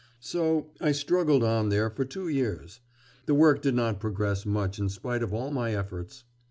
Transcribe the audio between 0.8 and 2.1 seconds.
struggled on there for